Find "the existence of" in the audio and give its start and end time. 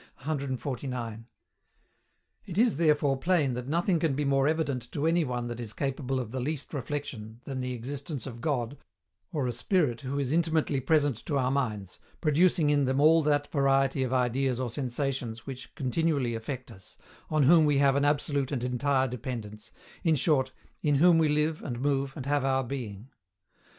7.61-8.41